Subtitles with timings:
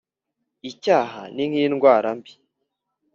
[0.69, 2.31] Icyaha ni nk indwara mbi